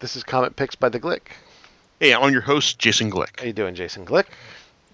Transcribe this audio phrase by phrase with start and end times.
[0.00, 1.32] This is Comic Picks by the Glick.
[1.98, 3.40] Hey, I'm your host, Jason Glick.
[3.40, 4.26] How you doing, Jason Glick?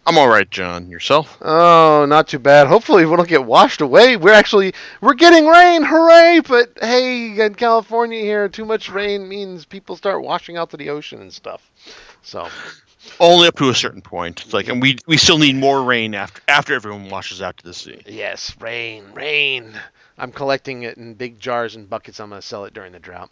[0.07, 0.89] I'm all right, John.
[0.89, 1.37] Yourself?
[1.43, 2.69] Oh, not too bad.
[2.69, 4.17] Hopefully, we don't get washed away.
[4.17, 4.73] We're actually
[5.03, 6.41] we're getting rain, hooray!
[6.41, 10.89] But hey, in California here, too much rain means people start washing out to the
[10.89, 11.71] ocean and stuff.
[12.23, 12.49] So
[13.21, 14.41] only up to a certain point.
[14.43, 17.65] It's like, and we we still need more rain after after everyone washes out to
[17.65, 18.01] the sea.
[18.07, 19.79] Yes, rain, rain.
[20.17, 22.21] I'm collecting it in big jars and buckets.
[22.21, 23.31] I'm gonna sell it during the drought.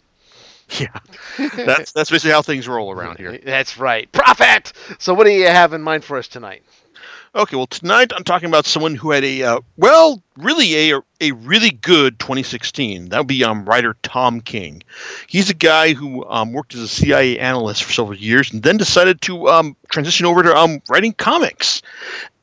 [0.79, 0.99] Yeah,
[1.55, 3.37] that's that's basically how things roll around here.
[3.37, 4.11] That's right.
[4.11, 4.73] Profit.
[4.97, 6.63] So, what do you have in mind for us tonight?
[7.35, 11.31] Okay, well tonight I'm talking about someone who had a uh, well, really a a
[11.31, 13.09] really good 2016.
[13.09, 14.83] That would be um, writer Tom King.
[15.25, 18.77] He's a guy who um, worked as a CIA analyst for several years and then
[18.77, 21.81] decided to um, transition over to um, writing comics.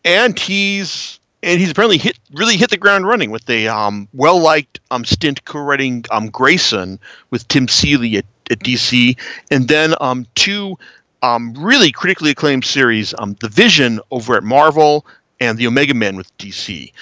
[0.05, 4.41] And he's and he's apparently hit really hit the ground running with a um, well
[4.41, 6.98] liked um, stint co-writing um, Grayson
[7.31, 9.19] with Tim Seeley at, at DC,
[9.51, 10.77] and then um, two
[11.23, 15.06] um, really critically acclaimed series, um, The Vision over at Marvel
[15.41, 16.92] and The Omega Man with DC.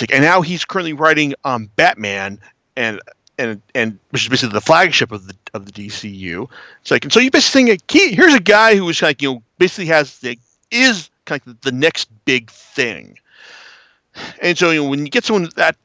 [0.00, 1.34] Like, and now he's currently writing
[1.76, 2.40] Batman
[2.76, 3.00] and
[3.38, 6.48] and and which is basically the flagship of the of the DCU.
[6.80, 9.34] It's like, and so you basically think, key here's a guy who is like, you
[9.34, 10.38] know, basically has the
[10.70, 13.18] is kind of the next big thing.
[14.40, 15.76] And so, you know, when you get someone that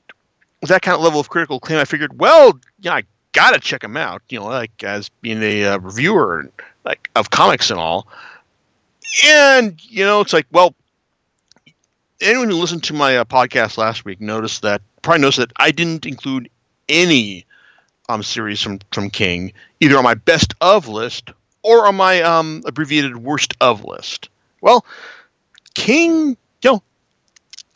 [0.61, 3.97] that kind of level of critical acclaim, I figured, well, yeah, I gotta check him
[3.97, 4.21] out.
[4.29, 6.49] You know, like as being a uh, reviewer
[6.85, 8.07] like of comics and all.
[9.25, 10.75] And you know, it's like, well,
[12.21, 15.71] anyone who listened to my uh, podcast last week noticed that probably noticed that I
[15.71, 16.49] didn't include
[16.87, 17.45] any
[18.07, 21.31] um series from from King either on my best of list
[21.63, 24.29] or on my um abbreviated worst of list.
[24.61, 24.85] Well,
[25.73, 26.35] King,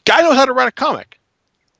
[0.05, 1.19] guy knows how to write a comic.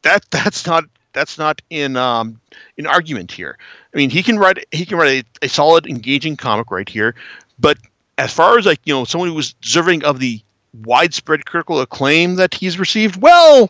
[0.04, 2.40] That that's not that's not in um,
[2.78, 3.58] in argument here.
[3.94, 7.16] I mean, he can write he can write a, a, solid, engaging comic right here.
[7.60, 7.78] But
[8.18, 10.42] as far as like you know, someone who was deserving of the
[10.84, 13.70] widespread critical acclaim that he's received, well,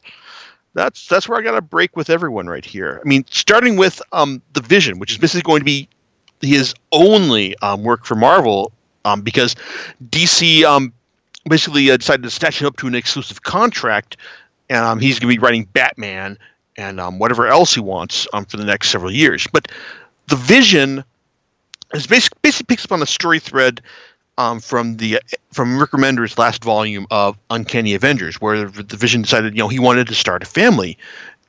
[0.73, 2.99] that's that's where I got to break with everyone right here.
[3.03, 5.87] I mean, starting with um, the Vision, which is basically going to be
[6.41, 8.71] his only um, work for Marvel,
[9.05, 9.55] um, because
[10.09, 10.93] DC um,
[11.47, 14.17] basically uh, decided to snatch him up to an exclusive contract,
[14.75, 16.37] um, he's going to be writing Batman
[16.77, 19.47] and um, whatever else he wants um, for the next several years.
[19.51, 19.67] But
[20.27, 21.03] the vision
[21.93, 23.81] is basically, basically picks up on a story thread
[24.37, 29.53] um, from the from Rick Remender's last volume of Uncanny Avengers, where the Vision decided,
[29.53, 30.97] you know, he wanted to start a family,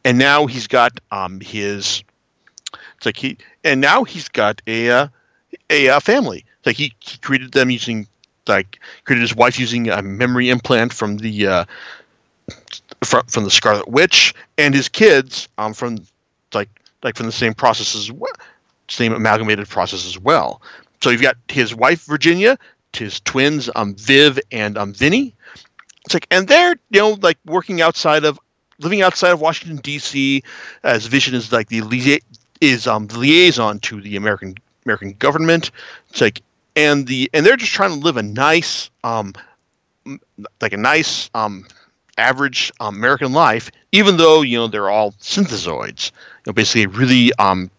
[0.04, 2.04] and now he's got um, his.
[2.96, 5.08] It's like he and now he's got a uh,
[5.70, 6.44] a, a family.
[6.58, 8.06] It's like he, he created them using
[8.46, 11.64] like created his wife using a memory implant from the uh,
[13.04, 15.98] from, from the Scarlet Witch and his kids um, from
[16.52, 16.68] like
[17.02, 18.32] like from the same process as well,
[18.88, 20.62] same amalgamated process as well.
[21.02, 22.58] So you've got his wife Virginia,
[22.92, 25.34] his twins um, Viv and um, Vinny.
[26.04, 28.38] It's like and they're you know like working outside of
[28.78, 30.42] living outside of Washington D.C.
[30.82, 32.20] as Vision is like the
[32.60, 34.54] is um the liaison to the American
[34.84, 35.70] American government.
[36.10, 36.42] It's like
[36.76, 39.32] and the and they're just trying to live a nice um
[40.60, 41.66] like a nice um
[42.16, 47.32] average um, American life, even though you know they're all synthezoids, you know, basically really
[47.34, 47.70] um,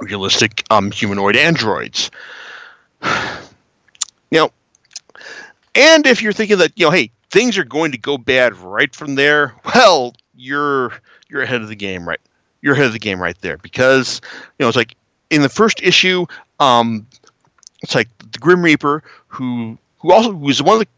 [0.00, 2.10] realistic um, humanoid androids.
[4.32, 4.50] know,
[5.74, 8.94] and if you're thinking that you know, hey, things are going to go bad right
[8.94, 10.92] from there, well, you're
[11.28, 12.20] you're ahead of the game, right?
[12.62, 14.20] You're ahead of the game right there because
[14.58, 14.94] you know it's like
[15.30, 16.26] in the first issue,
[16.60, 17.06] um,
[17.82, 20.88] it's like the Grim Reaper who who also was one of the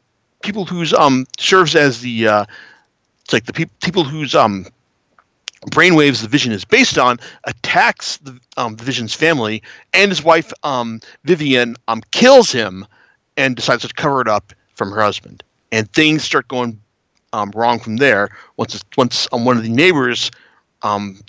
[0.46, 2.44] people who's um serves as the uh,
[3.24, 4.66] it's like the pe- people whose um
[5.70, 9.62] brainwaves the vision is based on attacks the, um, the vision's family
[9.92, 12.86] and his wife um, vivian um, kills him
[13.36, 15.42] and decides to cover it up from her husband.
[15.72, 16.80] And things start going
[17.32, 20.30] um, wrong from there once once um, one of the neighbors
[20.82, 21.20] um,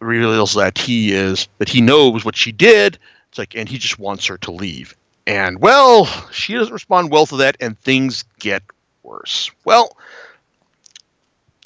[0.00, 2.98] reveals that he is that he knows what she did.
[3.28, 4.94] It's like and he just wants her to leave
[5.26, 8.62] and well, she doesn't respond well to that, and things get
[9.02, 9.50] worse.
[9.64, 9.96] Well,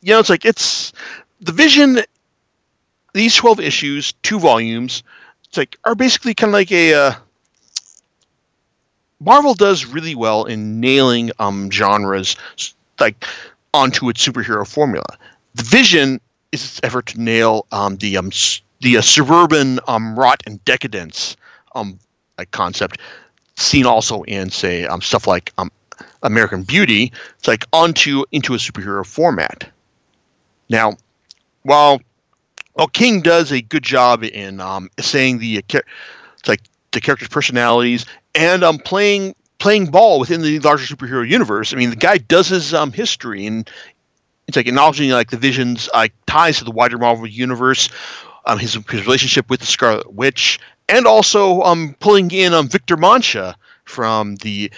[0.01, 0.93] you know, it's like it's
[1.41, 2.01] the vision.
[3.15, 5.03] These twelve issues, two volumes,
[5.45, 6.95] it's like are basically kind of like a.
[6.95, 7.13] Uh,
[9.21, 12.37] Marvel does really well in nailing um, genres
[13.01, 13.25] like
[13.75, 15.07] onto its superhero formula.
[15.57, 16.21] The Vision
[16.53, 18.31] is its effort to nail um, the um,
[18.81, 21.37] the uh, suburban um, rot and decadence
[21.75, 21.99] um,
[22.37, 23.01] like concept
[23.59, 25.71] seen also in say um, stuff like um,
[26.23, 27.13] American Beauty.
[27.39, 29.71] It's like onto into a superhero format.
[30.69, 30.97] Now,
[31.63, 32.01] while
[32.75, 36.61] while King does a good job in um, saying the it's like
[36.93, 41.73] the characters' personalities and um playing playing ball within the larger superhero universe.
[41.73, 43.69] I mean, the guy does his um history and
[44.47, 47.89] it's like acknowledging like the visions like ties to the wider Marvel universe,
[48.47, 52.97] um his his relationship with the Scarlet Witch, and also um pulling in um Victor
[52.97, 54.71] Mancha from the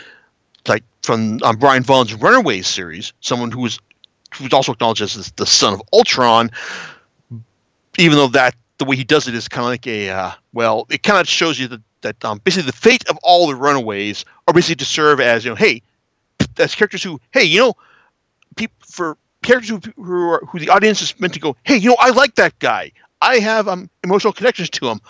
[0.69, 3.79] like from um, Brian Vaughan's Runaways series, someone who was
[4.35, 6.51] who's also acknowledged as the son of Ultron,
[7.99, 10.87] even though that the way he does it is kind of like a uh, well,
[10.91, 14.25] it kind of shows you that that um, basically the fate of all the Runaways
[14.49, 15.83] are basically to serve as you know, hey,
[16.59, 17.75] as characters who, hey, you know,
[18.57, 21.91] people for characters who who, are, who the audience is meant to go, hey, you
[21.91, 22.93] know, I like that guy.
[23.23, 25.01] I have um, emotional connections to him.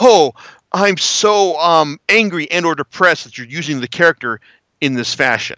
[0.00, 0.32] Oh,
[0.72, 4.40] I'm so um, angry and or depressed that you're using the character
[4.80, 5.56] in this fashion.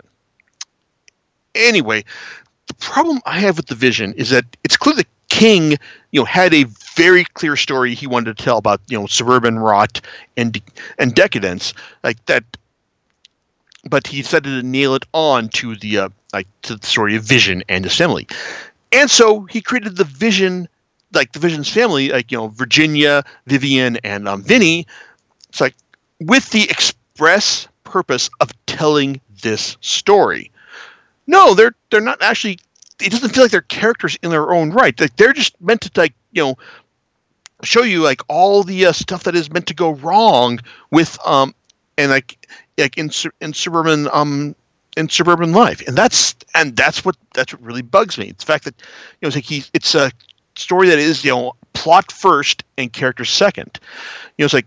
[1.55, 2.05] Anyway,
[2.67, 5.73] the problem I have with the vision is that it's clear that King,
[6.13, 6.65] you know, had a
[6.95, 10.01] very clear story he wanted to tell about, you know, suburban rot
[10.37, 10.61] and
[10.99, 11.75] and decadence,
[12.05, 12.45] like that.
[13.85, 17.25] But he decided to nail it on to the uh, like to the story of
[17.25, 18.29] Vision and Assembly,
[18.93, 20.69] and so he created the Vision,
[21.13, 24.87] like the Vision's family, like you know Virginia, Vivian, and um, Vinny.
[25.49, 25.75] It's like
[26.21, 30.51] with the express purpose of telling this story.
[31.27, 32.59] No, they're they're not actually.
[33.01, 34.99] It doesn't feel like they're characters in their own right.
[34.99, 36.57] Like they're just meant to like you know
[37.63, 40.59] show you like all the uh, stuff that is meant to go wrong
[40.91, 41.55] with um
[41.97, 42.47] and like
[42.79, 43.11] like in
[43.41, 44.55] in suburban um
[44.97, 48.53] in suburban life and that's and that's what that's what really bugs me it's the
[48.53, 50.11] fact that you know it's like he it's a
[50.57, 53.81] story that is you know plot first and character second
[54.37, 54.67] you know it's like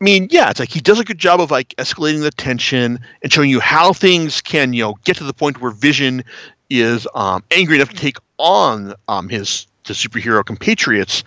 [0.00, 3.00] I mean, yeah, it's like he does a good job of like escalating the tension
[3.22, 6.24] and showing you how things can, you know, get to the point where Vision
[6.70, 11.22] is um, angry enough to take on um, his the superhero compatriots,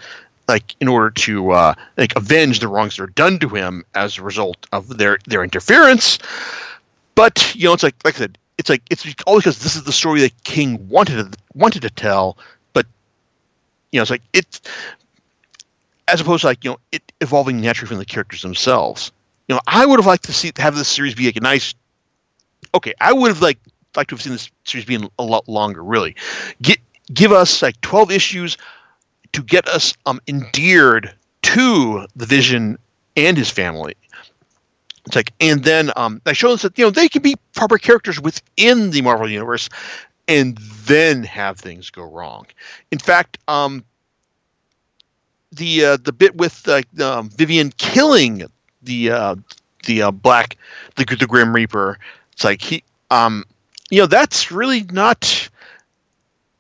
[0.48, 4.18] like in order to uh, like avenge the wrongs that are done to him as
[4.18, 6.18] a result of their their interference.
[7.14, 9.84] But you know, it's like like I said, it's like it's always because this is
[9.84, 12.38] the story that King wanted to, wanted to tell.
[13.94, 14.60] You know, it's like it's
[16.08, 19.12] as opposed to like you know it evolving naturally from the characters themselves.
[19.48, 21.76] You know, I would have liked to see have this series be like a nice.
[22.74, 23.60] Okay, I would have like
[23.96, 25.84] liked to have seen this series being a lot longer.
[25.84, 26.16] Really,
[26.60, 26.80] get
[27.14, 28.58] give us like twelve issues
[29.34, 31.14] to get us um endeared
[31.44, 32.80] to the Vision
[33.16, 33.94] and his family.
[35.06, 37.78] It's like, and then um, I show us that you know they can be proper
[37.78, 39.70] characters within the Marvel universe,
[40.28, 42.46] and then have things go wrong.
[42.92, 43.84] In fact, um,
[45.52, 48.44] the uh, the bit with uh, um, Vivian killing
[48.82, 49.36] the uh,
[49.86, 50.58] the uh, black
[50.96, 52.00] the the Grim Reaper.
[52.32, 53.46] It's like he um
[53.90, 55.50] you know that's really not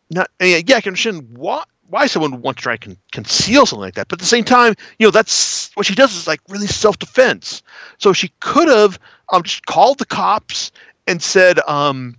[0.09, 3.65] not yeah I can understand why why someone would want to try and con- conceal
[3.65, 6.27] something like that, but at the same time you know that's what she does is
[6.27, 7.63] like really self defense.
[7.97, 8.99] So she could have
[9.31, 10.71] um just called the cops
[11.07, 12.15] and said um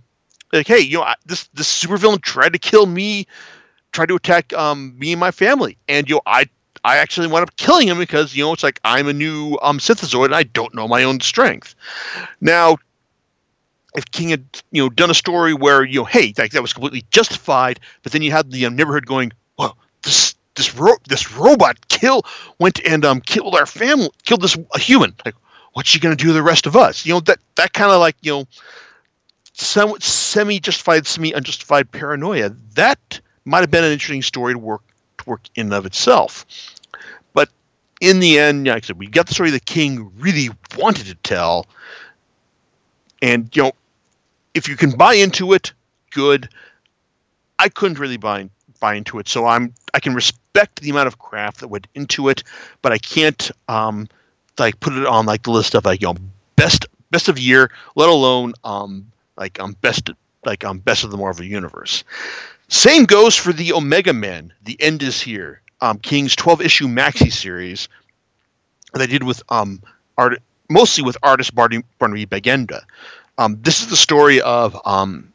[0.55, 3.27] like hey you know I, this this supervillain tried to kill me
[3.95, 5.77] tried to attack um, me and my family.
[5.87, 6.47] And you know, I
[6.83, 9.79] I actually wound up killing him because you know it's like I'm a new um,
[9.79, 11.73] synthezoid and I don't know my own strength.
[12.41, 12.77] Now,
[13.95, 16.73] if King had you know done a story where you know hey like that was
[16.73, 21.31] completely justified, but then you had the um, neighborhood going well this this ro- this
[21.33, 22.23] robot kill
[22.59, 25.35] went and um killed our family killed this a human like
[25.73, 27.99] what's she gonna do to the rest of us you know that that kind of
[27.99, 28.45] like you know
[29.61, 34.83] somewhat semi justified semi unjustified paranoia that might have been an interesting story to work
[35.17, 36.45] to work in and of itself
[37.33, 37.49] But
[38.01, 41.15] in the end, like I said, we got the story the king really wanted to
[41.15, 41.67] tell.
[43.21, 43.71] And, you know,
[44.53, 45.73] if you can buy into it,
[46.11, 46.49] good.
[47.59, 51.19] I couldn't really buy buy into it, so I'm I can respect the amount of
[51.19, 52.43] craft that went into it,
[52.81, 54.07] but I can't um
[54.59, 56.15] like put it on like the list of like you know
[56.55, 60.09] best best of year, let alone um like um best
[60.45, 62.03] like um best of the Marvel universe.
[62.67, 64.51] Same goes for the Omega Men.
[64.63, 67.87] The end is here um, King's 12 issue maxi series
[68.93, 69.81] that they did with um,
[70.17, 72.83] art, mostly with artist Barney, Barnaby Bagenda.
[73.37, 75.31] Um, this is the story of um,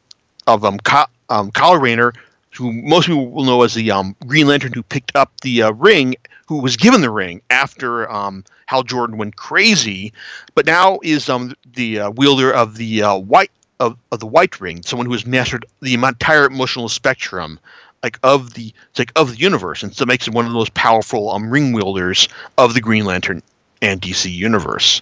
[0.47, 2.13] of um, Kyle, um, Kyle Rayner,
[2.55, 5.71] who most people will know as the um, Green Lantern who picked up the uh,
[5.73, 6.15] ring,
[6.47, 10.11] who was given the ring after um, Hal Jordan went crazy,
[10.55, 14.61] but now is um, the uh, wielder of the uh, white of, of the White
[14.61, 17.59] Ring, someone who has mastered the entire emotional spectrum
[18.03, 20.73] like of the like of the universe, and so makes him one of the most
[20.73, 23.43] powerful um, ring wielders of the Green Lantern
[23.81, 25.01] and DC universe.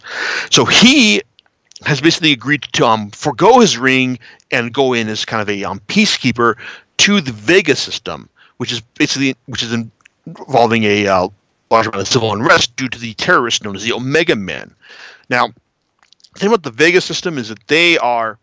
[0.50, 1.21] So he
[1.86, 4.19] has basically agreed to um, forego his ring
[4.51, 6.55] and go in as kind of a um, peacekeeper
[6.98, 9.74] to the Vega system, which is basically which is
[10.25, 11.27] involving a uh,
[11.69, 14.74] large amount of civil unrest due to the terrorists known as the Omega Men.
[15.29, 15.50] Now,
[16.33, 18.38] the thing about the Vega system is that they are,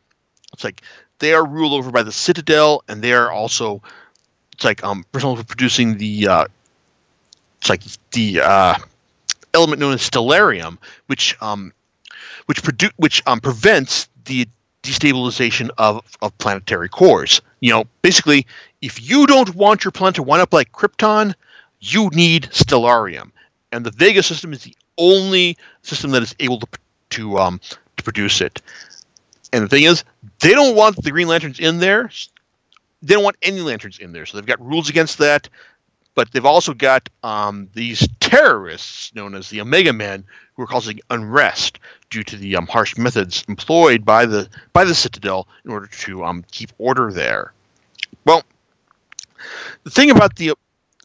[0.56, 0.80] it's like
[1.18, 3.82] they are ruled over by the Citadel, and they are also,
[4.52, 6.46] it's like um, responsible for producing the, uh,
[7.60, 7.82] it's like
[8.12, 8.74] the uh,
[9.52, 11.72] element known as stellarium, which um,
[12.46, 14.48] which produ- which um, prevents the
[14.82, 17.42] destabilization of, of planetary cores.
[17.60, 18.46] You know, basically,
[18.80, 21.34] if you don't want your planet to wind up like Krypton,
[21.80, 23.30] you need stellarium,
[23.72, 26.66] and the Vega system is the only system that is able to
[27.10, 27.60] to um,
[27.96, 28.62] to produce it.
[29.56, 30.04] And the thing is,
[30.40, 32.10] they don't want the Green Lanterns in there.
[33.00, 35.48] They don't want any lanterns in there, so they've got rules against that.
[36.14, 41.00] But they've also got um, these terrorists known as the Omega Men who are causing
[41.08, 41.78] unrest
[42.10, 46.22] due to the um, harsh methods employed by the by the Citadel in order to
[46.22, 47.52] um, keep order there.
[48.26, 48.42] Well,
[49.84, 50.52] the thing about the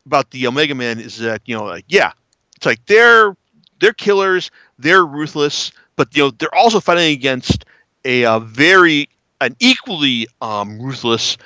[0.06, 2.12] about the Omega Men is that you know, like, yeah,
[2.58, 3.34] it's like they're
[3.80, 7.64] they're killers, they're ruthless, but you know they're also fighting against
[8.06, 11.38] a, uh, very an equally um, ruthless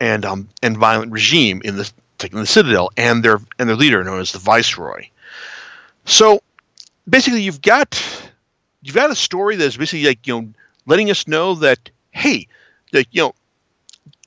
[0.00, 1.90] and um, and violent regime in the
[2.22, 5.06] like in the Citadel and their and their leader known as the Viceroy.
[6.04, 6.42] So
[7.08, 8.00] basically, you've got
[8.82, 10.48] you've got a story that's basically like you know
[10.86, 12.46] letting us know that hey,
[12.92, 13.34] that you know,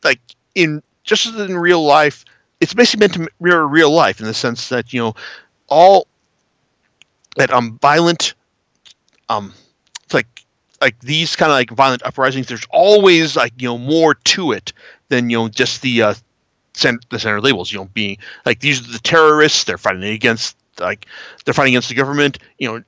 [0.04, 0.20] like
[0.56, 2.26] in just as in real life,
[2.60, 5.16] it's basically meant to mirror real life in the sense that you know
[5.68, 6.08] all
[7.36, 8.34] that um violent
[9.30, 9.54] um
[10.82, 14.74] like these kind of like violent uprisings there's always like you know more to it
[15.10, 16.14] than you know just the uh
[16.74, 20.58] center, the center labels you know being like these are the terrorists they're fighting against
[20.80, 21.06] like
[21.46, 22.84] they're fighting against the government you know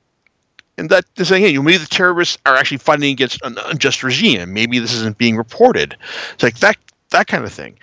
[0.77, 3.57] and that they're saying hey you know, maybe the terrorists are actually fighting against an
[3.65, 5.95] unjust regime maybe this isn't being reported.
[6.33, 6.77] It's like that
[7.11, 7.77] that kind of thing.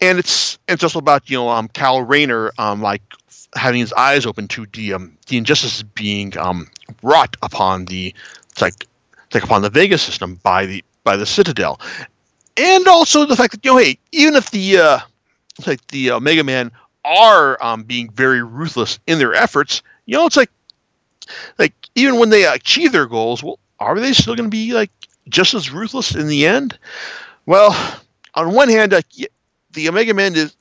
[0.00, 3.02] And it's it's also about you know um Cal Rayner um like
[3.56, 6.68] having his eyes open to the um, the injustices being um,
[7.02, 8.14] wrought upon the
[8.50, 8.86] it's like
[9.34, 11.80] like upon the Vega system by the by the Citadel,
[12.56, 14.98] and also the fact that you know hey even if the uh,
[15.66, 16.70] like the Omega Man
[17.04, 20.50] are um, being very ruthless in their efforts, you know it's like
[21.58, 24.90] like even when they achieve their goals, well are they still going to be like
[25.28, 26.78] just as ruthless in the end?
[27.46, 28.00] Well,
[28.34, 29.02] on one hand, uh,
[29.72, 30.56] the Omega Man is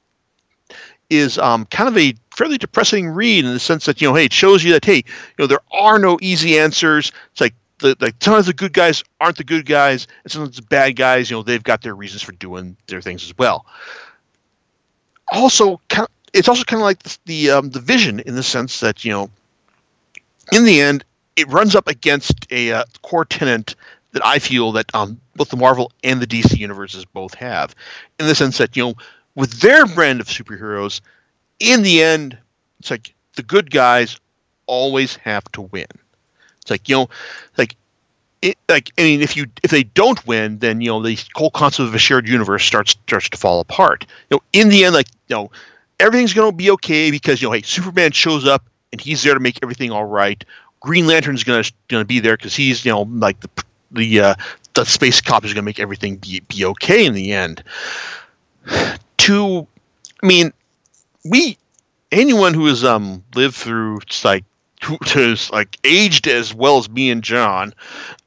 [1.09, 4.25] is um, kind of a fairly depressing read in the sense that you know, hey,
[4.25, 5.03] it shows you that hey, you
[5.39, 7.11] know, there are no easy answers.
[7.31, 10.63] It's like the like sometimes the good guys aren't the good guys, and sometimes the
[10.63, 13.65] bad guys, you know, they've got their reasons for doing their things as well.
[15.31, 15.79] Also,
[16.33, 19.11] it's also kind of like the the, um, the vision in the sense that you
[19.11, 19.29] know,
[20.51, 21.03] in the end,
[21.35, 23.75] it runs up against a uh, core tenant
[24.13, 27.75] that I feel that um, both the Marvel and the DC universes both have,
[28.19, 28.93] in the sense that you know
[29.35, 31.01] with their brand of superheroes,
[31.59, 32.37] in the end,
[32.79, 34.19] it's like the good guys
[34.67, 35.87] always have to win.
[36.63, 37.09] It's like you know,
[37.57, 37.75] like
[38.41, 41.51] it, like I mean, if you if they don't win, then you know the whole
[41.51, 44.05] concept of a shared universe starts starts to fall apart.
[44.29, 45.51] You know, in the end, like you know,
[45.99, 49.33] everything's going to be okay because you know, hey, Superman shows up and he's there
[49.33, 50.43] to make everything all right.
[50.79, 53.49] Green Lantern's going to going to be there because he's you know like the
[53.91, 54.35] the uh,
[54.73, 57.63] the space cop is going to make everything be be okay in the end
[59.17, 59.67] to
[60.23, 60.53] I mean,
[61.25, 61.57] we
[62.11, 64.45] anyone who has um lived through like
[64.83, 67.73] who has like aged as well as me and John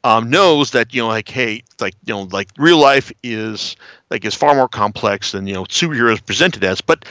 [0.05, 3.77] um, knows that you know like hey like you know like real life is
[4.11, 7.05] like is far more complex than you know superheroes presented as but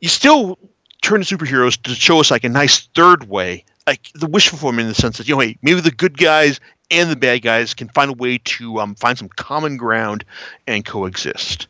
[0.00, 0.58] you still
[1.02, 4.82] turn to superheroes to show us like a nice third way like the wish fulfillment
[4.82, 6.60] in the sense that you know hey maybe the good guys
[6.90, 10.24] and the bad guys can find a way to um, find some common ground
[10.66, 11.66] and coexist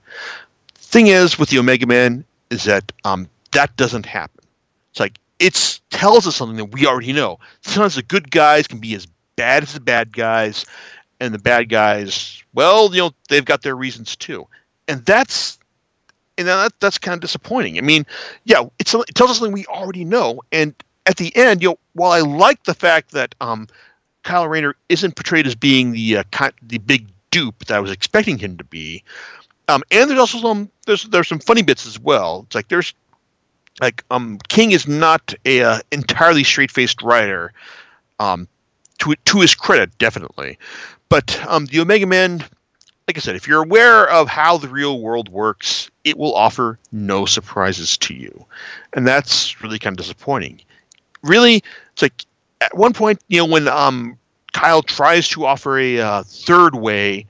[0.86, 4.44] thing is with the Omega Man is that um, that doesn't happen.
[4.90, 7.38] It's like it tells us something that we already know.
[7.62, 10.64] Sometimes the good guys can be as bad as the bad guys,
[11.20, 14.46] and the bad guys, well, you know, they've got their reasons too,
[14.88, 15.58] and that's
[16.38, 17.78] and that, that's kind of disappointing.
[17.78, 18.04] I mean,
[18.44, 20.74] yeah, it tells us something we already know, and
[21.06, 23.68] at the end, you know, while I like the fact that um,
[24.22, 28.38] Kyle Rayner isn't portrayed as being the uh, the big dupe that I was expecting
[28.38, 29.02] him to be,
[29.68, 32.44] um, and there's also some there's there's some funny bits as well.
[32.46, 32.92] It's like there's
[33.80, 37.52] like um King is not a uh, entirely straight faced writer,
[38.18, 38.48] um,
[38.98, 40.58] to to his credit definitely,
[41.08, 42.44] but um the Omega Man,
[43.06, 46.78] like I said, if you're aware of how the real world works, it will offer
[46.92, 48.44] no surprises to you,
[48.94, 50.60] and that's really kind of disappointing.
[51.22, 52.24] Really, it's like
[52.60, 54.18] at one point, you know, when um
[54.56, 57.26] Kyle tries to offer a uh, third way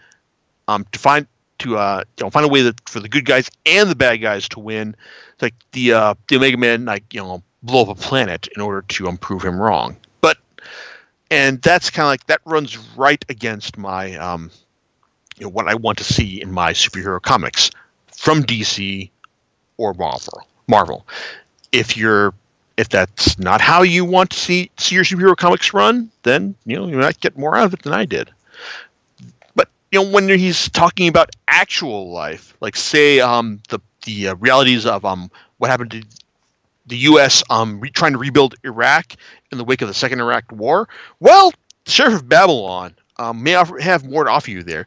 [0.69, 1.27] um, to find
[1.59, 4.17] to uh, you know find a way that for the good guys and the bad
[4.17, 4.97] guys to win.
[5.35, 8.63] It's like the uh, the Omega Man like you know blow up a planet in
[8.63, 9.97] order to um, prove him wrong.
[10.21, 10.39] But
[11.31, 14.51] and that's kind of like that runs right against my um,
[15.39, 17.71] you know, what I want to see in my superhero comics
[18.07, 19.11] from DC
[19.77, 20.43] or Marvel.
[20.69, 21.07] Marvel.
[21.73, 22.33] If you're
[22.77, 26.77] if that's not how you want to see, see your superhero comics run, then you
[26.77, 28.31] know you might get more out of it than I did.
[29.93, 34.87] You know when he's talking about actual life, like say um, the the uh, realities
[34.87, 36.03] of um, what happened to
[36.87, 37.43] the U.S.
[37.51, 39.15] Um, re- trying to rebuild Iraq
[39.53, 40.89] in the wake of the Second Iraq War.
[41.21, 41.53] Well,
[41.87, 44.87] Sheriff of Babylon um, may offer, have more to offer you there.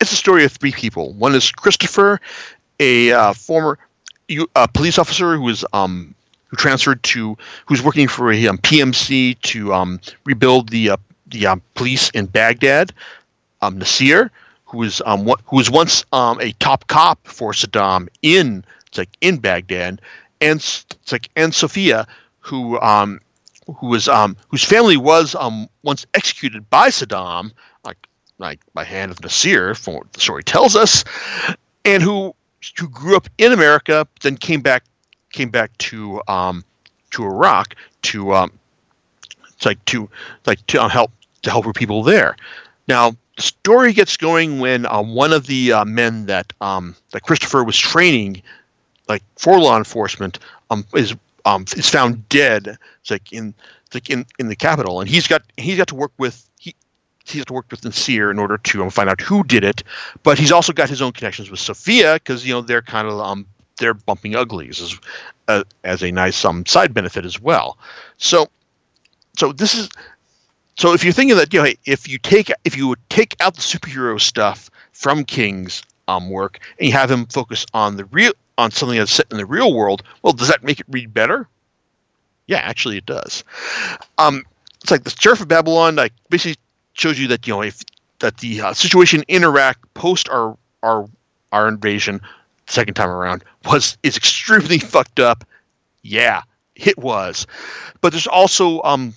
[0.00, 1.12] It's a story of three people.
[1.12, 2.20] One is Christopher,
[2.80, 3.78] a uh, former
[4.54, 6.14] uh, police officer who was um,
[6.48, 7.36] who transferred to
[7.66, 10.96] who's working for a um, PMC to um, rebuild the uh,
[11.28, 12.92] the um, police in Baghdad.
[13.64, 14.30] Um, Nasir,
[14.66, 18.64] who was um, who was once um, a top cop for Saddam in
[18.96, 20.00] like in Baghdad,
[20.40, 22.06] and like and Sophia,
[22.40, 23.20] who um,
[23.76, 27.52] who was um, whose family was um, once executed by Saddam,
[27.84, 28.06] like
[28.38, 31.04] like by hand of Nasir, from what the story tells us,
[31.84, 32.34] and who
[32.78, 34.84] who grew up in America, then came back
[35.32, 36.64] came back to um,
[37.10, 38.52] to Iraq to um,
[39.64, 40.08] like to
[40.46, 41.10] like to help
[41.42, 42.36] to help her people there.
[42.86, 47.64] Now story gets going when uh, one of the uh, men that um, that Christopher
[47.64, 48.42] was training,
[49.08, 50.38] like for law enforcement,
[50.70, 51.14] um, is
[51.44, 52.78] um, is found dead.
[53.00, 53.54] It's like in
[53.86, 56.74] it's like in, in the capital, and he's got he's got to work with he
[57.24, 59.64] he has got to work with Nasir in order to um, find out who did
[59.64, 59.82] it.
[60.22, 63.18] But he's also got his own connections with Sophia because you know they're kind of
[63.20, 63.46] um,
[63.78, 64.98] they're bumping uglies as
[65.48, 67.78] uh, as a nice side benefit as well.
[68.18, 68.48] So
[69.36, 69.88] so this is
[70.76, 73.54] so if you're thinking that you know if you take if you would take out
[73.54, 78.32] the superhero stuff from King's um, work and you have him focus on the real
[78.58, 81.48] on something that's set in the real world, well, does that make it read better?
[82.46, 83.42] Yeah, actually, it does.
[84.18, 84.44] Um,
[84.82, 86.60] it's like the Sheriff of Babylon, like basically
[86.92, 87.82] shows you that you know if
[88.20, 91.08] that the uh, situation in Iraq post our our
[91.52, 92.20] our invasion
[92.66, 95.44] second time around was is extremely fucked up.
[96.02, 96.42] Yeah,
[96.76, 97.46] it was.
[98.00, 99.14] But there's also um,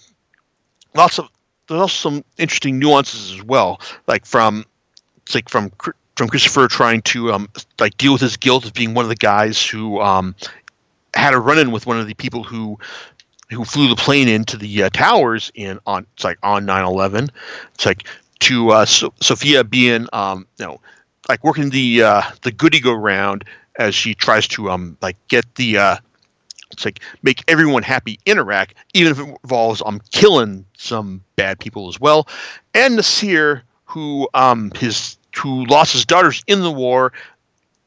[0.95, 1.29] lots of
[1.67, 4.65] there's also some interesting nuances as well, like from
[5.33, 5.71] like from
[6.15, 7.49] from Christopher trying to um,
[7.79, 10.35] like deal with his guilt of being one of the guys who um,
[11.13, 12.77] had a run-in with one of the people who
[13.49, 17.29] who flew the plane into the uh, towers in on it's like on 9/11.
[17.75, 18.07] It's like
[18.39, 20.79] to uh, so- Sophia being um, you know
[21.29, 23.45] like working the uh, the goody go round
[23.77, 25.97] as she tries to um like get the uh
[26.71, 31.59] it's like make everyone happy in Iraq, even if it involves um killing some bad
[31.59, 32.27] people as well.
[32.73, 37.13] And Nasir, who um his who lost his daughters in the war,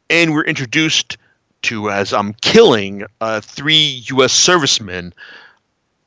[0.09, 1.19] and we're introduced
[1.63, 4.33] to as um killing uh, three U.S.
[4.33, 5.13] servicemen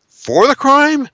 [0.08, 1.08] for the crime,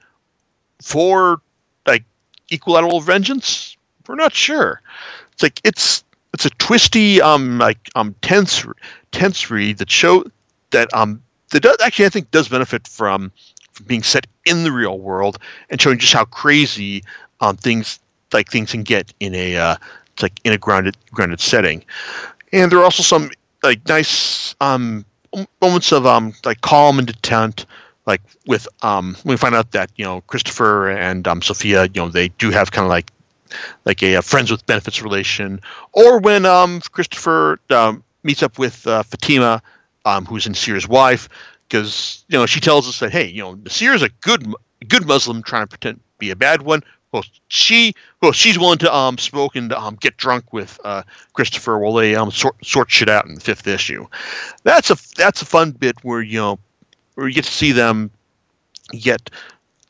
[0.82, 1.42] for
[1.86, 2.04] like
[2.52, 3.76] equilateral vengeance.
[4.08, 4.82] We're not sure.
[5.34, 8.66] It's like it's it's a twisty um like um tense
[9.12, 10.24] tense read that show
[10.72, 13.32] that um that does actually I think does benefit from
[13.72, 15.38] from being set in the real world
[15.70, 17.04] and showing just how crazy
[17.42, 18.00] um things
[18.34, 19.76] like things can get in a uh,
[20.22, 21.84] like in a grounded grounded setting.
[22.52, 23.32] And there are also some
[23.64, 25.06] like nice um
[25.62, 27.66] moments of um like calm and detent
[28.06, 32.10] like with um we find out that you know Christopher and um Sophia you know
[32.10, 33.12] they do have kind of like
[33.86, 35.60] like a, a, friends with benefits relation,
[35.94, 39.62] or when um, Christopher um, meets up with uh, Fatima,
[40.10, 41.30] um, who's Nasir's wife,
[41.68, 44.54] because you know she tells us that hey, you know is a good
[44.88, 46.84] good Muslim trying to pretend to be a bad one.
[47.12, 51.80] Well, she well she's willing to um smoke and um get drunk with uh, Christopher
[51.80, 54.08] while they um sort sort shit out in the fifth issue.
[54.64, 56.60] That's a that's a fun bit where you know
[57.16, 58.12] where you get to see them
[58.92, 59.30] get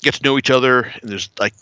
[0.02, 1.54] get to know each other and there's like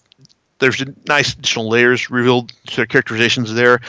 [0.59, 3.79] there's nice additional layers revealed to their characterizations there,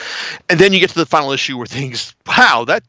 [0.49, 2.83] and then you get to the final issue where things wow that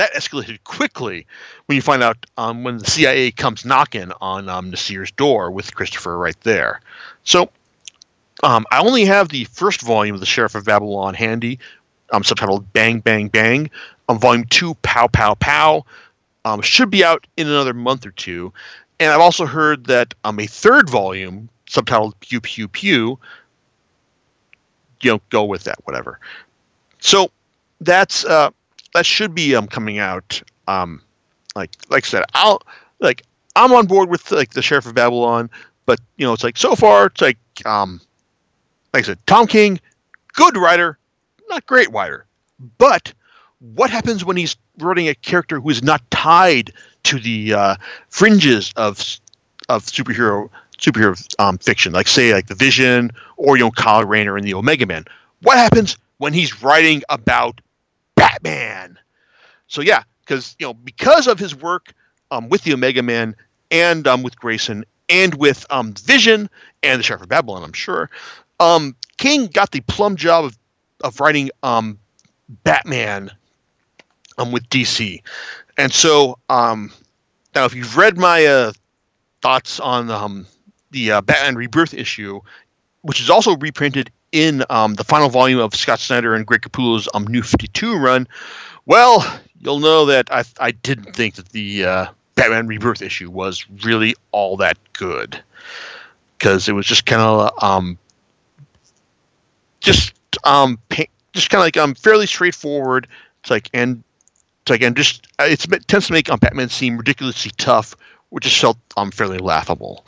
[0.00, 1.26] that escalated quickly
[1.66, 5.74] when you find out um, when the CIA comes knocking on um, Nasir's door with
[5.74, 6.80] Christopher right there.
[7.24, 7.50] So
[8.42, 11.58] um, I only have the first volume of the Sheriff of Babylon handy,
[12.12, 13.70] um, subtitled "Bang Bang Bang."
[14.08, 15.84] Um, volume two, "Pow Pow Pow,"
[16.46, 18.54] um, should be out in another month or two.
[18.98, 23.18] And I've also heard that um, a third volume subtitled Pew Pew Pew,
[25.02, 26.20] you know, go with that, whatever.
[27.00, 27.30] So
[27.82, 28.50] that's uh,
[28.94, 30.42] that should be um, coming out.
[30.66, 31.02] Um,
[31.54, 32.62] like like I said, I'll
[33.00, 33.22] like
[33.56, 35.50] I'm on board with like the Sheriff of Babylon,
[35.86, 38.00] but you know, it's like so far it's like um,
[38.92, 39.80] like I said, Tom King,
[40.34, 40.98] good writer,
[41.48, 42.26] not great writer,
[42.78, 43.12] but
[43.74, 46.72] what happens when he's writing a character who is not tied
[47.04, 47.76] to the uh,
[48.08, 48.98] fringes of
[49.68, 50.48] of superhero
[50.78, 54.54] superhero um, fiction, like say like the Vision or you know Kyle Rayner and the
[54.54, 55.04] Omega Man.
[55.42, 57.60] What happens when he's writing about
[58.20, 58.98] Batman?
[59.66, 61.94] So yeah, because you know because of his work
[62.30, 63.34] um, with the Omega Man
[63.70, 66.50] and um, with Grayson and with um, Vision
[66.82, 68.10] and the Sheriff of Babylon, I'm sure,
[68.58, 70.58] um, King got the plum job of,
[71.02, 71.98] of writing um,
[72.62, 73.30] Batman
[74.36, 75.22] um, with DC.
[75.78, 76.90] And so now,
[77.54, 78.72] if you've read my uh,
[79.40, 80.46] thoughts on
[80.90, 82.40] the uh, Batman Rebirth issue,
[83.00, 87.08] which is also reprinted in um, the final volume of Scott Snyder and Greg Capullo's
[87.14, 88.28] um, New 52 run,
[88.86, 89.24] well,
[89.60, 94.14] you'll know that I, I didn't think that the uh, Batman Rebirth issue was really
[94.32, 95.42] all that good
[96.38, 97.98] because it was just kind of um,
[99.80, 100.14] just
[100.44, 100.78] um,
[101.32, 103.06] just kind of like um, fairly straightforward.
[103.40, 104.02] It's like and
[104.62, 107.94] it's like and just uh, it's, it tends to make um, Batman seem ridiculously tough,
[108.30, 110.06] which just felt um fairly laughable.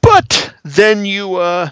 [0.00, 1.70] But then you uh,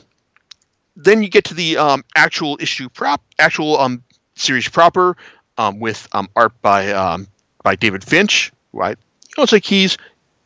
[1.05, 4.03] then you get to the um, actual issue prop, actual um,
[4.35, 5.17] series proper,
[5.59, 7.27] um, with um, art by um,
[7.63, 8.53] by David Finch.
[8.73, 8.99] Right,
[9.37, 9.97] you it's like he's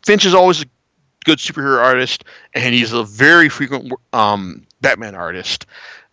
[0.05, 0.67] Finch is always a
[1.25, 5.67] good superhero artist, and he's a very frequent Batman artist.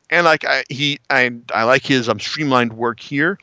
[0.10, 3.38] And like I, he, I, I like his streamlined work here.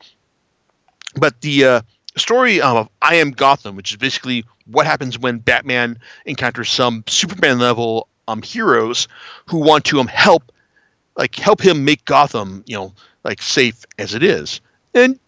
[1.15, 1.81] But the uh,
[2.15, 7.03] story um, of I Am Gotham, which is basically what happens when Batman encounters some
[7.07, 9.07] Superman level um, heroes
[9.47, 10.51] who want to um, help,
[11.19, 12.93] like help him make Gotham, you know,
[13.25, 14.61] like safe as it is.
[14.95, 15.19] And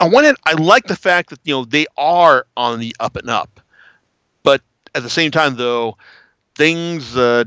[0.00, 3.28] one hand, I like the fact that you know they are on the up and
[3.28, 3.60] up,
[4.44, 4.62] but
[4.94, 5.98] at the same time, though,
[6.54, 7.44] things uh,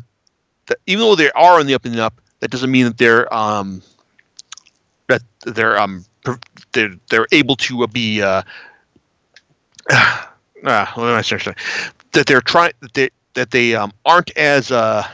[0.68, 3.34] that, even though they are on the up and up, that doesn't mean that they're
[3.34, 3.82] um,
[5.08, 6.06] that they're um,
[6.74, 8.42] they're, they're able to uh, be uh,
[9.90, 10.26] uh,
[10.62, 11.56] what am I saying?
[12.12, 15.08] That they're trying that they that they um, aren't as uh,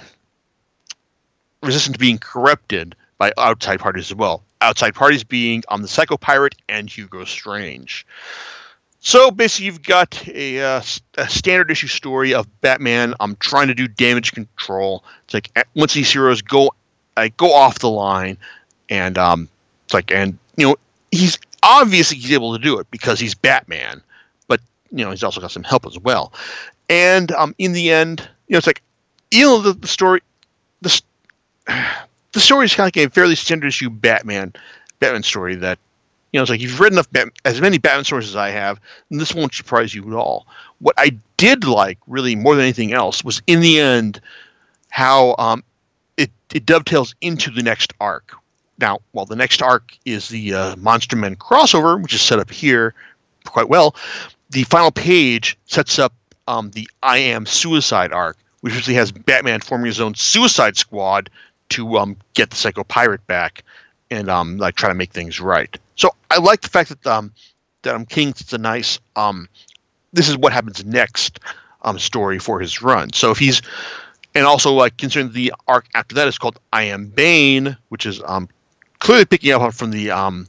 [1.62, 4.44] resistant to being corrupted by outside parties as well.
[4.62, 8.06] Outside parties being on the Psycho Pirate and Hugo Strange.
[9.00, 10.82] So basically, you've got a, uh,
[11.18, 15.04] a standard issue story of Batman I'm trying to do damage control.
[15.26, 16.72] It's like once these heroes go
[17.18, 18.38] like go off the line,
[18.90, 19.50] and um,
[19.86, 20.76] it's like and you know
[21.12, 24.02] he's obviously he's able to do it because he's Batman,
[24.48, 26.32] but you know he's also got some help as well.
[26.88, 28.84] And um, in the end, you know, it's like
[29.32, 30.22] you know the, the story,
[30.82, 31.02] the
[31.68, 34.54] the story is kind of like a fairly standard issue Batman
[35.00, 35.80] Batman story that
[36.32, 37.08] you know it's like you've read enough
[37.46, 40.48] as many Batman stories as I have, and this won't surprise you at all.
[40.80, 44.22] What I did like really more than anything else was in the end
[44.90, 45.64] how um,
[46.18, 48.36] it it dovetails into the next arc,
[48.82, 52.50] now, while the next arc is the uh, Monster Men crossover, which is set up
[52.50, 52.94] here
[53.46, 53.96] quite well,
[54.50, 56.14] the final page sets up
[56.48, 61.30] um, the I Am Suicide arc, which usually has Batman forming his own Suicide Squad
[61.72, 63.64] to um, get the Psycho Pirate back
[64.10, 65.76] and um, like try to make things right.
[65.96, 67.32] So I like the fact that um,
[67.82, 69.48] that um, King it's a nice um,
[70.14, 71.40] this is what happens next
[71.82, 73.14] um, story for his run.
[73.14, 73.62] So if he's
[74.36, 78.22] and also like considering the arc after that is called I Am Bane, which is
[78.26, 78.50] um,
[79.00, 80.48] clearly picking up from the um,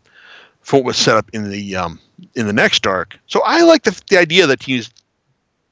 [0.60, 1.98] from what was set up in the um,
[2.34, 3.18] in the next arc.
[3.26, 4.90] So I like the the idea that he's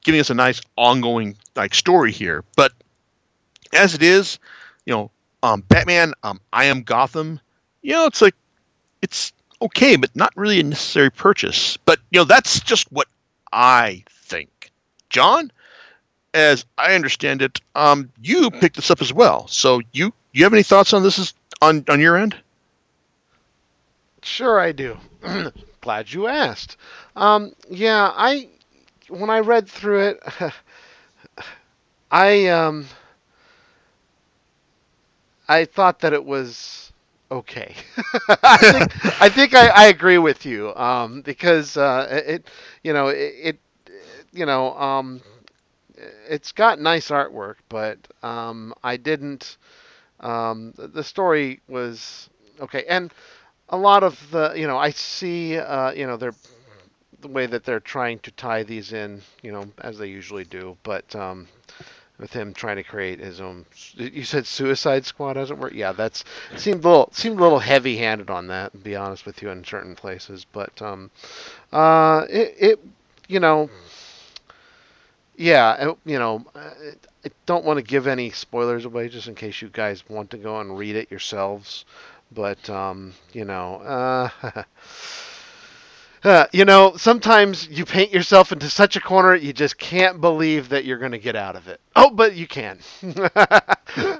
[0.03, 2.43] giving us a nice ongoing like story here.
[2.55, 2.71] But
[3.73, 4.39] as it is,
[4.85, 5.11] you know,
[5.43, 7.39] um, Batman, um, I am Gotham.
[7.81, 8.35] You know, it's like
[9.01, 11.77] it's okay, but not really a necessary purchase.
[11.77, 13.07] But you know, that's just what
[13.51, 14.71] I think.
[15.09, 15.51] John,
[16.33, 19.47] as I understand it, um, you picked this up as well.
[19.47, 22.35] So you you have any thoughts on this on on your end?
[24.23, 24.97] Sure, I do.
[25.81, 26.77] Glad you asked.
[27.15, 28.47] Um, yeah, I
[29.09, 30.23] when I read through it,
[32.11, 32.85] I um,
[35.51, 36.93] I thought that it was
[37.29, 37.75] okay.
[38.29, 42.47] I think I, think I, I, agree with you um, because uh, it
[42.83, 43.59] you know it, it
[44.31, 45.21] you know um,
[46.29, 49.57] it's got nice artwork, but um, I didn't.
[50.21, 52.29] Um, the story was
[52.61, 53.13] okay, and
[53.67, 56.35] a lot of the you know I see uh, you know they're
[57.19, 60.77] the way that they're trying to tie these in you know as they usually do,
[60.83, 61.49] but um,
[62.21, 63.65] with him trying to create his own.
[63.97, 65.73] You said Suicide Squad doesn't work.
[65.73, 66.23] Yeah, that's
[66.55, 68.71] seemed a little seemed a little heavy handed on that.
[68.73, 71.11] To be honest with you, in certain places, but um,
[71.73, 72.79] uh, it, it
[73.27, 73.69] you know.
[75.35, 79.69] Yeah, you know, I don't want to give any spoilers away just in case you
[79.69, 81.85] guys want to go and read it yourselves.
[82.31, 84.29] But um, you know, uh,
[86.23, 90.69] Uh, you know, sometimes you paint yourself into such a corner you just can't believe
[90.69, 91.81] that you're going to get out of it.
[91.95, 92.77] Oh, but you can.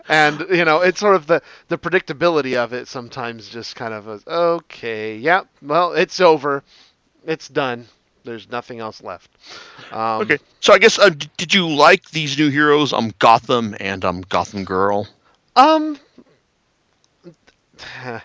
[0.10, 2.88] and you know, it's sort of the the predictability of it.
[2.88, 6.64] Sometimes just kind of a, okay, yeah, well, it's over,
[7.26, 7.86] it's done.
[8.24, 9.30] There's nothing else left.
[9.92, 13.76] Um, Okay, so I guess uh, d- did you like these new heroes, um, Gotham
[13.80, 15.08] and um, Gotham Girl?
[15.56, 16.00] Um.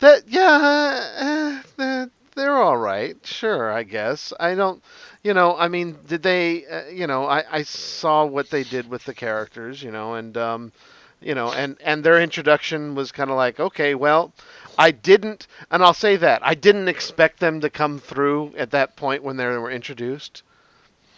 [0.00, 3.16] That yeah, uh, uh, they're all right.
[3.26, 4.32] Sure, I guess.
[4.38, 4.82] I don't.
[5.22, 6.66] You know, I mean, did they?
[6.66, 9.82] Uh, you know, I I saw what they did with the characters.
[9.82, 10.72] You know, and um,
[11.20, 14.32] you know, and and their introduction was kind of like, okay, well,
[14.78, 18.96] I didn't, and I'll say that I didn't expect them to come through at that
[18.96, 20.42] point when they were introduced.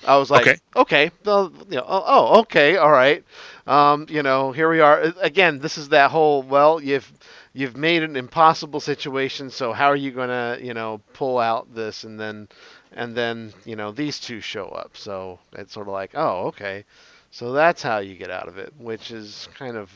[0.04, 0.60] I was like, Okay.
[0.76, 3.24] okay, well, you know, oh, oh, okay, all right.
[3.66, 5.58] Um, you know, here we are again.
[5.58, 7.10] This is that whole well, you've
[7.52, 12.04] you've made an impossible situation, so how are you gonna, you know, pull out this
[12.04, 12.48] and then
[12.92, 14.96] and then you know these two show up.
[14.96, 16.84] So it's sort of like, oh, okay,
[17.30, 19.90] so that's how you get out of it, which is kind of,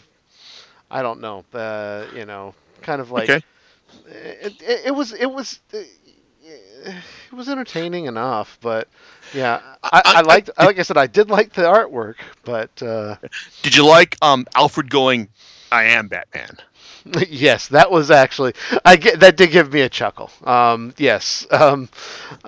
[0.91, 3.43] I don't know, uh, you know, kind of like Okay.
[4.07, 5.61] it, it, it was it was
[6.85, 8.89] it was entertaining enough, but
[9.35, 13.17] yeah, I, I- I, liked like I said I did like the artwork, but uh,
[13.63, 15.29] Did you like um, Alfred going,
[15.73, 16.57] "I am Batman"?
[17.29, 18.53] yes, that was actually
[18.85, 20.31] I get that did give me a chuckle.
[20.45, 21.89] Um, yes, um,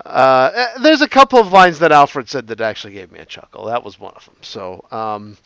[0.05, 3.67] uh, there's a couple of lines that Alfred said that actually gave me a chuckle.
[3.67, 4.37] That was one of them.
[4.43, 5.37] So um,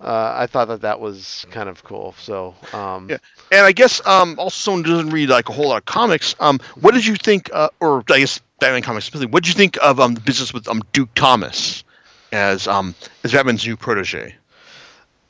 [0.00, 2.14] uh, I thought that that was kind of cool.
[2.18, 3.18] So um, Yeah.
[3.52, 6.34] And I guess um, also someone doesn't read like a whole lot of comics.
[6.40, 9.32] Um, what did you think, uh, or I guess Batman comics specifically?
[9.32, 11.84] What did you think of um, the business with um, Duke Thomas
[12.32, 14.34] as um, as Batman's new protege?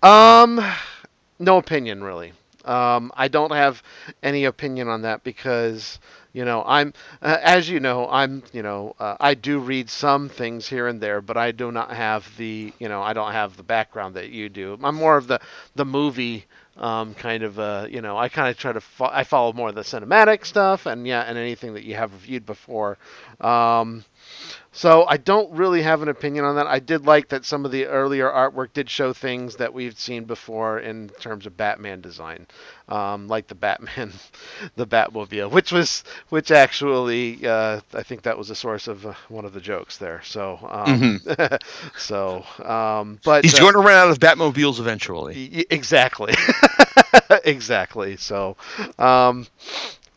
[0.03, 0.61] Um,
[1.39, 2.33] no opinion really.
[2.65, 3.83] Um, I don't have
[4.23, 5.99] any opinion on that because
[6.33, 10.29] you know I'm, uh, as you know, I'm you know uh, I do read some
[10.29, 13.57] things here and there, but I do not have the you know I don't have
[13.57, 14.79] the background that you do.
[14.83, 15.41] I'm more of the
[15.75, 16.47] the movie.
[16.77, 19.71] Um, kind of, uh, you know, I kind of try to, fo- I follow more
[19.71, 22.99] of the cinematic stuff, and yeah, and anything that you have reviewed before.
[23.41, 24.05] Um,
[24.79, 26.69] so I don't really have an opinion on that.
[26.69, 30.23] I did like that some of the earlier artwork did show things that we've seen
[30.23, 32.47] before in terms of Batman design,
[32.89, 34.13] um, like the Batman,
[34.77, 39.15] the Batmobile, which was which actually uh, I think that was a source of uh,
[39.29, 40.23] one of the jokes there.
[40.23, 41.21] So um,
[41.99, 45.35] so um, but He's uh, going to run out of Batmobiles eventually.
[45.35, 46.35] Y- y- Exactly.
[47.45, 48.17] exactly.
[48.17, 48.57] So,
[48.99, 49.47] um,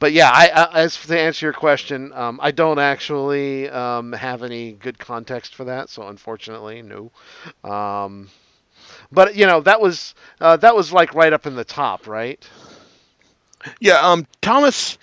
[0.01, 4.41] but yeah, I, I, as to answer your question, um, I don't actually um, have
[4.41, 5.89] any good context for that.
[5.89, 7.11] So unfortunately, no.
[7.63, 8.27] Um,
[9.11, 12.43] but you know that was uh, that was like right up in the top, right?
[13.79, 14.97] Yeah, um, Thomas,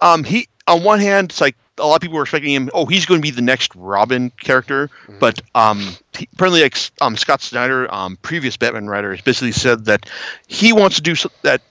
[0.00, 2.70] um, he on one hand, it's like a lot of people were expecting him.
[2.74, 7.16] Oh, he's going to be the next Robin character, but um, he, apparently, like um,
[7.16, 10.10] Scott Snyder, um, previous Batman writer, has basically said that
[10.48, 11.62] he wants to do so, that.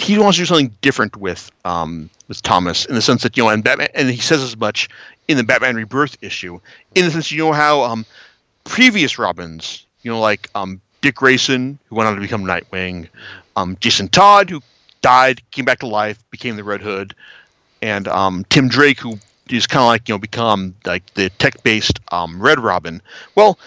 [0.00, 3.42] He wants to do something different with um, with Thomas in the sense that you
[3.42, 4.88] know, and Batman, and he says as much
[5.28, 6.58] in the Batman Rebirth issue,
[6.94, 8.06] in the sense you know how um,
[8.64, 13.08] previous Robins, you know, like um, Dick Grayson, who went on to become Nightwing,
[13.56, 14.62] um, Jason Todd, who
[15.02, 17.14] died, came back to life, became the Red Hood,
[17.82, 19.18] and um, Tim Drake, who
[19.50, 23.02] is kind of like you know become like the tech-based um, Red Robin.
[23.34, 23.58] Well,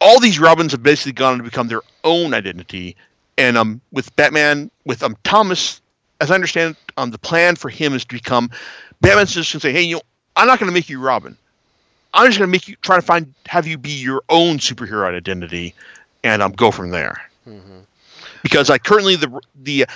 [0.00, 2.96] all these Robins have basically gone on to become their own identity,
[3.38, 5.80] and um, with Batman, with um Thomas,
[6.20, 8.50] as I understand, um, the plan for him is to become
[9.00, 10.02] Batman's just gonna say, hey, you know,
[10.36, 11.36] I'm not gonna make you Robin.
[12.12, 15.74] I'm just gonna make you try to find have you be your own superhero identity,
[16.24, 17.80] and um go from there Mm-hmm.
[18.42, 19.86] because like currently the the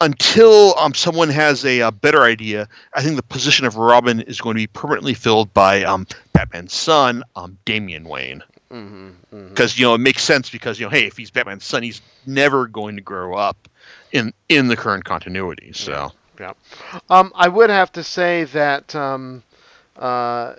[0.00, 4.40] until um someone has a, uh better idea, I think the position of Robin is
[4.40, 9.08] going to be permanently filled by um Batman's son, um Damian Wayne, Mm-hmm.
[9.30, 11.82] hmm because you know it makes sense because you know hey if he's Batman's son
[11.82, 13.68] he's never going to grow up
[14.12, 15.72] in in the current continuity.
[15.72, 16.52] So Yeah.
[17.10, 19.42] Um, I would have to say that um,
[19.98, 20.54] uh,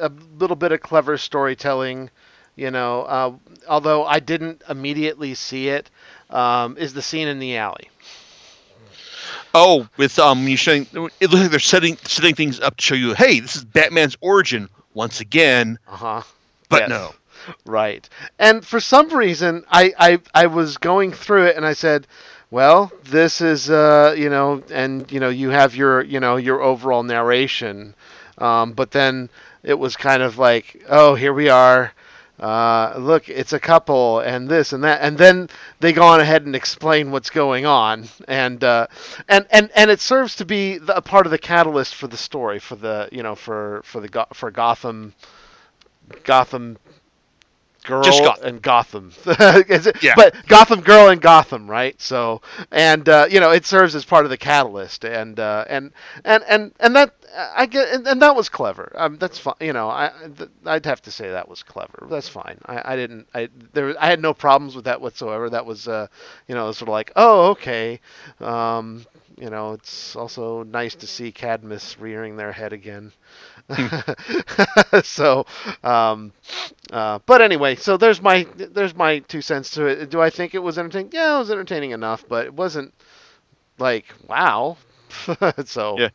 [0.00, 2.10] a little bit of clever storytelling,
[2.56, 3.32] you know, uh,
[3.68, 5.90] although I didn't immediately see it,
[6.30, 7.90] um, is the scene in the alley.
[9.54, 10.92] oh with um you showing it
[11.30, 14.68] looks like they're setting setting things up to show you hey this is Batman's origin
[14.94, 16.22] once again, Uh huh.
[16.68, 16.88] but Yes.
[16.88, 17.14] no.
[17.66, 18.08] Right.
[18.38, 22.06] And for some reason, I, I, I was going through it and I said,
[22.50, 26.62] well, this is, uh, you know, and, you know, you have your, you know, your
[26.62, 27.94] overall narration.
[28.38, 29.30] Um, but then
[29.62, 31.92] it was kind of like, oh, here we are.
[32.40, 35.48] uh, look, it's a couple, and this and that, and then
[35.80, 38.86] they go on ahead and explain what's going on, and uh,
[39.28, 42.16] and and and it serves to be the, a part of the catalyst for the
[42.16, 45.14] story, for the you know for for the for Gotham,
[46.24, 46.78] Gotham
[47.88, 48.46] girl Just Gotham.
[48.48, 49.12] and Gotham.
[49.26, 50.14] Is it- Yeah.
[50.16, 52.00] But Gotham girl and Gotham, right?
[52.00, 55.92] So and uh, you know it serves as part of the catalyst, and uh, and
[56.24, 57.14] and and and that
[57.56, 58.92] I get and, and that was clever.
[58.96, 59.54] Um, that's fine.
[59.60, 62.06] You know, I th- I'd have to say that was clever.
[62.10, 62.58] That's fine.
[62.66, 65.50] I, I didn't I there I had no problems with that whatsoever.
[65.50, 66.06] That was uh
[66.46, 68.00] you know sort of like oh okay.
[68.40, 69.04] Um,
[69.40, 73.12] you know, it's also nice to see Cadmus rearing their head again.
[75.02, 75.46] so,
[75.84, 76.32] um,
[76.92, 80.10] uh, but anyway, so there's my there's my two cents to it.
[80.10, 81.10] Do I think it was entertaining?
[81.12, 82.94] Yeah, it was entertaining enough, but it wasn't
[83.78, 84.76] like wow.
[85.64, 86.08] so Yeah.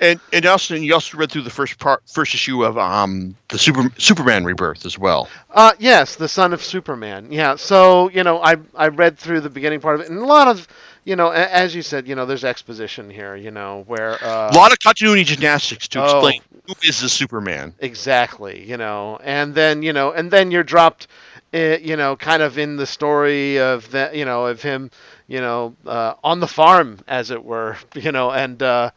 [0.00, 3.58] And and also you also read through the first part first issue of um the
[3.58, 5.32] Super Superman rebirth as well.
[5.50, 7.30] Uh, yes, the son of Superman.
[7.30, 7.56] Yeah.
[7.56, 10.48] So you know, I I read through the beginning part of it, and a lot
[10.48, 10.66] of
[11.04, 13.36] you know, a- as you said, you know, there's exposition here.
[13.36, 16.02] You know, where uh, A lot of continuity gymnastics to Oh.
[16.02, 17.74] explain who is the Superman.
[17.78, 21.06] Exactly, you know, and then you know, and then you're dropped,
[21.54, 24.90] uh, you know, kind of in the story of that, you know, of him,
[25.26, 28.90] you know, uh, on the farm, as it were, you know, and uh,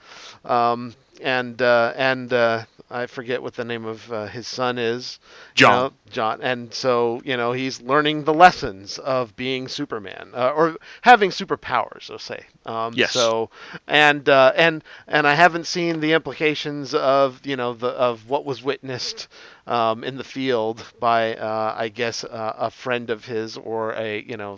[0.46, 5.20] um, and uh, and uh, I forget what the name of uh, his son is,
[5.56, 5.70] you John.
[5.70, 10.78] know, John, and so you know he's learning the lessons of being Superman uh, or
[11.02, 12.46] having superpowers, let's say.
[12.66, 13.06] Um, Yes.
[13.06, 13.50] So
[13.88, 18.46] and uh, and and I haven't seen the implications of you know the of what
[18.46, 19.28] was witnessed
[19.70, 24.22] um, in the field by uh, I guess uh, a friend of his or a
[24.22, 24.58] you know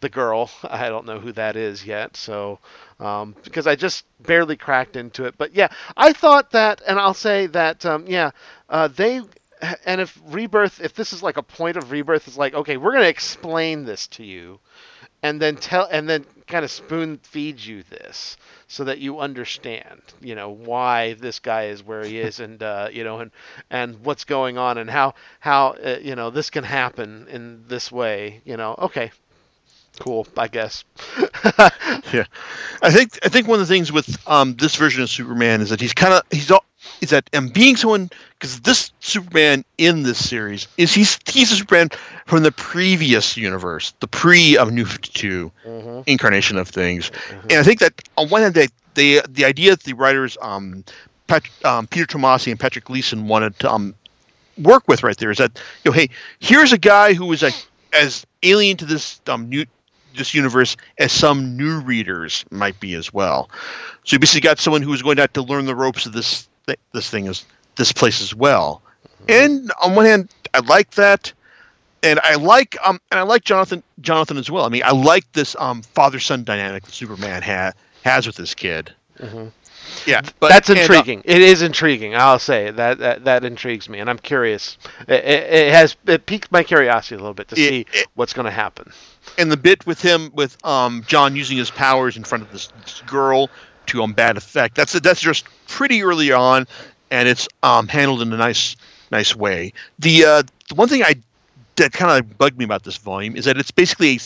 [0.00, 0.50] the girl.
[0.64, 2.16] I don't know who that is yet.
[2.16, 2.58] So
[2.98, 7.14] um, because I just barely cracked into it, but yeah, I thought that, and I'll
[7.14, 8.30] say that um, yeah,
[8.68, 9.20] uh, they.
[9.86, 12.92] And if rebirth, if this is like a point of rebirth, it's like okay, we're
[12.92, 14.60] gonna explain this to you,
[15.22, 18.36] and then tell and then kind of spoon feeds you this
[18.68, 22.88] so that you understand you know why this guy is where he is and uh,
[22.92, 23.30] you know and
[23.70, 27.90] and what's going on and how how uh, you know this can happen in this
[27.90, 28.74] way you know.
[28.78, 29.10] Okay.
[29.98, 30.84] Cool i guess.
[32.12, 32.24] Yeah,
[32.82, 35.70] I think I think one of the things with um, this version of Superman is
[35.70, 36.64] that he's kind of he's all
[37.00, 41.56] is that and being someone because this Superman in this series is he's he's a
[41.56, 41.88] Superman
[42.26, 45.10] from the previous universe, the pre of New Fifty
[45.66, 46.04] Mhm.
[46.06, 47.10] incarnation of things,
[47.48, 50.84] and I think that on one hand they the the idea that the writers um,
[51.26, 53.94] Pat, um Peter Tomasi and Patrick Gleason wanted to um,
[54.62, 56.08] work with right there is that you know hey
[56.40, 57.54] here's a guy who is like
[57.92, 59.64] as alien to this um, new
[60.16, 63.50] this universe as some new readers might be as well.
[64.04, 66.12] So you basically got someone who is going to have to learn the ropes of
[66.12, 67.44] this th- this thing is
[67.76, 68.82] this place as well.
[69.28, 71.32] And on one hand, I like that,
[72.02, 74.64] and I like um and I like Jonathan Jonathan as well.
[74.64, 77.72] I mean, I like this um father son dynamic that Superman ha-
[78.04, 78.92] has with this kid.
[79.18, 79.52] Mhm.
[80.04, 83.88] Yeah, but that's and, uh, intriguing it is intriguing i'll say that that, that intrigues
[83.88, 84.76] me and i'm curious
[85.06, 88.32] it, it, it has it piqued my curiosity a little bit to It- see what's
[88.32, 88.90] going to happen
[89.38, 92.68] and the bit with him with um John using his powers in front of this
[93.06, 93.48] girl
[93.88, 94.74] to um bad effect.
[94.74, 96.66] That's that's just pretty early on,
[97.10, 98.76] and it's um handled in a nice
[99.10, 99.72] nice way.
[99.98, 101.16] The uh, the one thing I
[101.76, 104.18] that kind of bugged me about this volume is that it's basically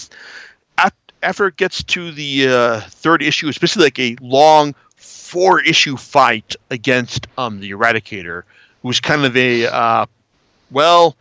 [0.79, 0.91] a,
[1.23, 5.97] after it gets to the uh, third issue, it's basically like a long four issue
[5.97, 8.43] fight against um the Eradicator,
[8.83, 10.07] who's kind of a uh,
[10.71, 11.17] well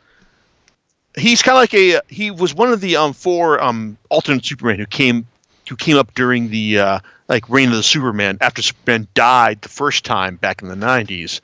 [1.18, 4.80] he's kind of like a he was one of the um four um alternate Superman
[4.80, 5.26] who came
[5.68, 7.00] who came up during the uh,
[7.30, 11.40] like reign of the Superman after Superman died the first time back in the '90s.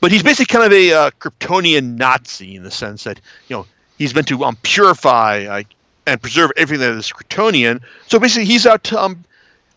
[0.00, 3.66] But he's basically kind of a uh, Kryptonian Nazi in the sense that you know
[3.96, 5.68] he's meant to um purify like
[6.06, 7.80] and preserve everything that is Kryptonian.
[8.08, 9.24] So basically, he's out to um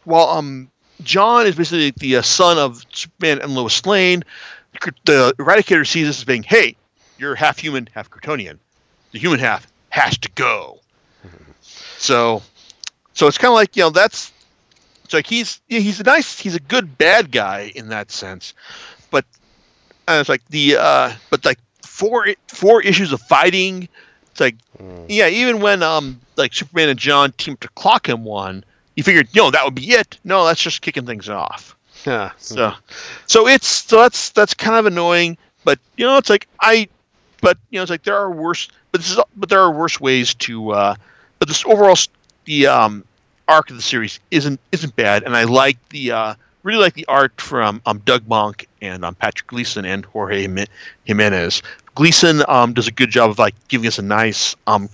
[0.03, 0.69] while um
[1.03, 4.23] John is basically the uh, son of Superman and Lois Lane.
[5.05, 6.75] The Eradicator sees this as being, hey,
[7.17, 8.57] you're half human, half Kryptonian
[9.11, 10.79] the human half has to go.
[11.97, 12.41] So,
[13.13, 14.30] so it's kind of like you know that's
[15.11, 18.53] it's like he's he's a nice he's a good bad guy in that sense,
[19.09, 19.25] but
[20.07, 23.89] and it's like the uh but like four four issues of fighting.
[24.31, 25.05] It's like Mm.
[25.09, 28.63] yeah, even when um like Superman and John teamed to clock him one,
[28.95, 30.17] you figured no that would be it.
[30.23, 31.75] No, that's just kicking things off.
[32.05, 32.71] yeah So,
[33.27, 35.37] so it's so that's that's kind of annoying.
[35.65, 36.87] But you know, it's like I,
[37.41, 38.69] but you know, it's like there are worse.
[38.93, 40.71] But this is but there are worse ways to.
[40.71, 40.95] Uh,
[41.37, 42.07] but this overall s-
[42.45, 43.03] the um,
[43.51, 47.05] arc of the series isn't isn't bad, and I like the uh, really like the
[47.07, 50.47] art from um, Doug Mahnke and um, Patrick Gleason and Jorge
[51.03, 51.61] Jimenez
[51.95, 54.89] Gleason um, does a good job of like giving us a nice um,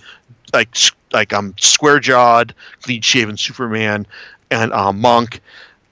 [0.52, 0.74] like
[1.12, 4.06] like um square jawed, clean shaven Superman,
[4.50, 5.40] and um, Mahnke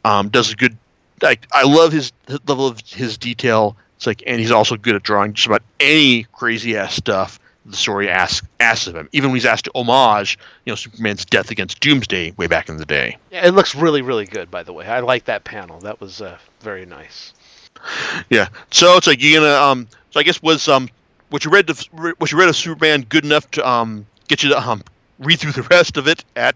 [0.05, 0.77] um, does a good
[1.23, 3.77] like I love his, his level of his detail.
[3.97, 7.77] It's like and he's also good at drawing just about any crazy ass stuff the
[7.77, 9.09] story asks asks of him.
[9.13, 12.77] Even when he's asked to homage, you know, Superman's death against Doomsday way back in
[12.77, 13.19] the day.
[13.31, 14.51] Yeah, it looks really, really good.
[14.51, 15.81] By the way, I like that panel.
[15.81, 17.33] That was uh, very nice.
[18.31, 18.49] Yeah.
[18.71, 19.89] So it's like you're gonna um.
[20.11, 20.89] So I guess was um
[21.31, 21.81] what you read of
[22.19, 24.83] what you read of Superman good enough to um get you to um
[25.19, 26.55] read through the rest of it at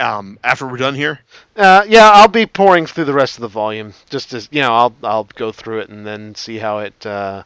[0.00, 1.20] um after we're done here.
[1.56, 3.92] Uh, yeah, I'll be pouring through the rest of the volume.
[4.10, 7.42] Just as you know, I'll I'll go through it and then see how it uh,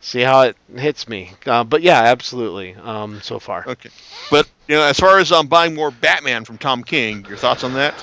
[0.00, 1.32] see how it hits me.
[1.46, 2.74] Uh, but yeah, absolutely.
[2.74, 3.90] Um, so far, Okay.
[4.30, 7.64] But you know, as far as um buying more Batman from Tom King, your thoughts
[7.64, 7.94] on that?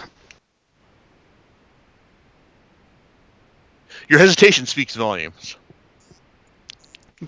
[4.09, 5.57] Your hesitation speaks volumes.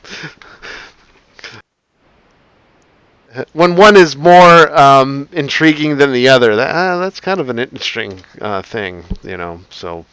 [3.53, 7.59] when one is more um, intriguing than the other, that uh, that's kind of an
[7.59, 9.61] interesting uh, thing, you know.
[9.69, 10.05] So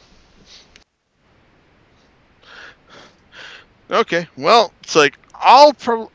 [3.90, 4.26] Okay.
[4.36, 6.08] Well, it's like I'll probably.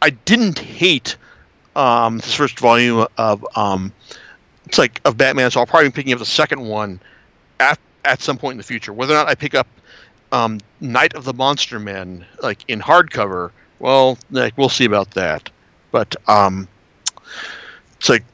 [0.00, 1.16] I didn't hate
[1.76, 3.92] um, this first volume of um,
[4.66, 7.00] it's like of Batman, so I'll probably be picking up the second one
[7.58, 8.92] at at some point in the future.
[8.92, 9.66] Whether or not I pick up
[10.32, 15.50] um, Night of the Monster Men like in hardcover, well, like we'll see about that.
[15.90, 16.68] But um,
[17.96, 18.24] it's like,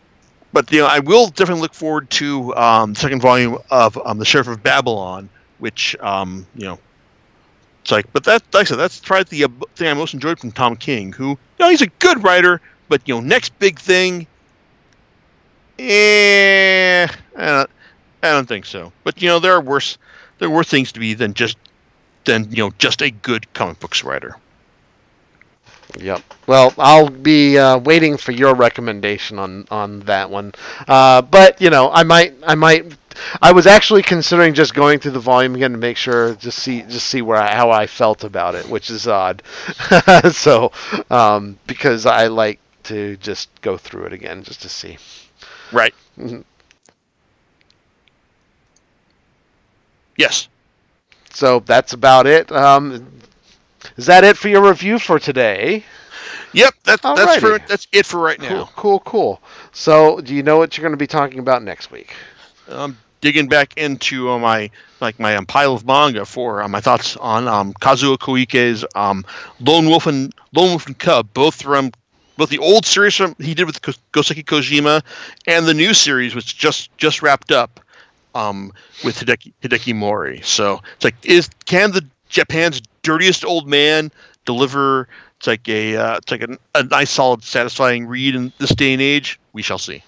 [0.52, 4.18] but you know, I will definitely look forward to um, the second volume of um,
[4.18, 5.28] the Sheriff of Babylon,
[5.58, 6.78] which um, you know
[7.86, 10.40] it's like, but that, like I said, that's probably the uh, thing I most enjoyed
[10.40, 13.78] from Tom King, who, you know, he's a good writer, but you know, next big
[13.78, 14.26] thing,
[15.78, 17.06] eh,
[17.36, 17.70] I don't,
[18.24, 18.92] I don't think so.
[19.04, 19.98] But you know, there are worse,
[20.40, 21.58] there worse things to be than just,
[22.24, 24.34] than you know, just a good comic books writer.
[25.96, 26.22] Yep.
[26.48, 30.54] Well, I'll be uh, waiting for your recommendation on on that one.
[30.88, 32.96] Uh, but you know, I might, I might,
[33.42, 36.82] I was actually considering just going through the volume again to make sure, just see,
[36.82, 39.42] just see where I, how I felt about it, which is odd.
[40.32, 40.72] so,
[41.10, 44.98] um, because I like to just go through it again just to see.
[45.72, 45.94] Right.
[46.18, 46.44] Mhm.
[50.16, 50.48] Yes.
[51.30, 52.50] So that's about it.
[52.52, 53.06] Um,
[53.96, 55.84] is that it for your review for today?
[56.52, 56.74] Yep.
[56.84, 58.70] That's that's for that's it for right Cool, now.
[58.76, 59.42] cool, cool.
[59.72, 62.14] So, do you know what you're going to be talking about next week?
[62.68, 66.80] I'm digging back into uh, my like my um, pile of manga for uh, my
[66.80, 69.24] thoughts on um, Kazuo Koike's um,
[69.60, 71.92] Lone Wolf and Lone Wolf and Cub, both from
[72.36, 75.02] both the old series from he did with Ko- Goseki Kojima
[75.46, 77.80] and the new series, which just just wrapped up
[78.34, 78.72] um,
[79.04, 80.40] with Hideki, Hideki Mori.
[80.42, 84.10] So it's like, is can the Japan's dirtiest old man
[84.44, 85.08] deliver?
[85.38, 88.92] It's like a uh, it's like a, a nice, solid, satisfying read in this day
[88.92, 89.40] and age.
[89.52, 90.02] We shall see.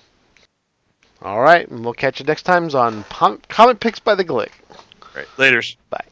[1.23, 4.51] All right, and we'll catch you next time on Pom- Comic Picks by the Glick.
[4.71, 5.77] All right, later's.
[5.91, 6.05] Bye.